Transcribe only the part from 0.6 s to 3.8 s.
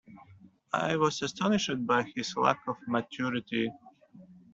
I was astonished by his lack of maturity